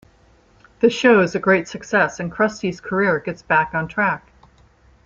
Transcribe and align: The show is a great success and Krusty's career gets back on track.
The 0.79 0.89
show 0.89 1.19
is 1.19 1.35
a 1.35 1.39
great 1.39 1.67
success 1.67 2.19
and 2.19 2.31
Krusty's 2.31 2.81
career 2.81 3.19
gets 3.19 3.43
back 3.43 3.75
on 3.75 3.87
track. 3.87 4.31